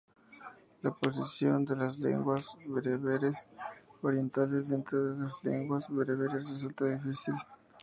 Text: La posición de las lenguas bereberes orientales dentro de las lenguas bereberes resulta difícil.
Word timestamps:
La 0.81 0.89
posición 0.89 1.63
de 1.63 1.75
las 1.75 1.99
lenguas 1.99 2.57
bereberes 2.65 3.51
orientales 4.01 4.69
dentro 4.69 4.97
de 4.99 5.23
las 5.25 5.43
lenguas 5.43 5.85
bereberes 5.93 6.49
resulta 6.49 6.85
difícil. 6.85 7.35